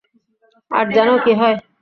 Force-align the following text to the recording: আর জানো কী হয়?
আর 0.71 0.85
জানো 0.95 1.13
কী 1.23 1.31
হয়? 1.39 1.57